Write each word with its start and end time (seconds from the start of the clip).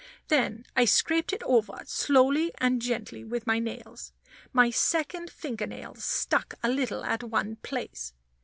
Then 0.29 0.65
I 0.75 0.85
scraped 0.85 1.31
it 1.31 1.43
over 1.43 1.83
slowly 1.85 2.51
and 2.57 2.81
gently 2.81 3.23
with 3.23 3.45
my 3.45 3.59
nails. 3.59 4.13
My 4.51 4.71
second 4.71 5.29
finger 5.29 5.67
nail 5.67 5.93
stuck 5.93 6.55
a 6.63 6.69
little 6.69 7.03
at 7.05 7.21
one 7.23 7.57
place. 7.57 8.11